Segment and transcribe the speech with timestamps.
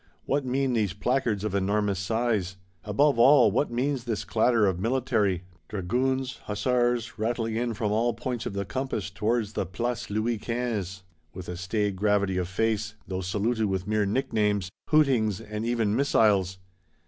[0.25, 2.55] What mean these "placards of enormous size"?
[2.83, 8.47] Above all, what means this clatter of military; dragoons, hussars, rattling in from all points
[8.47, 11.03] of the compass towards the Place Louis Quinze;
[11.35, 16.57] with a staid gravity of face, though saluted with mere nicknames, hootings and even missiles?